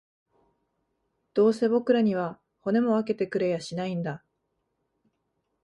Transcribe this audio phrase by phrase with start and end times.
[1.35, 4.25] どうせ僕らには、骨も分けてくれやしないんだ